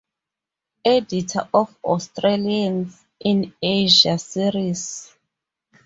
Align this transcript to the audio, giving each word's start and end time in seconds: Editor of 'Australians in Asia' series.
Editor 0.83 1.47
of 1.53 1.77
'Australians 1.83 3.05
in 3.19 3.53
Asia' 3.61 4.17
series. 4.17 5.13